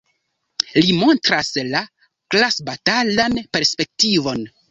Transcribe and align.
Li 0.85 0.95
montras 1.01 1.51
la 1.75 1.83
klasbatalan 2.35 3.39
perspektivon. 3.59 4.43